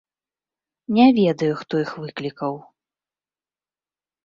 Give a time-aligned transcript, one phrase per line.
[0.97, 2.53] Не ведаю, хто іх выклікаў.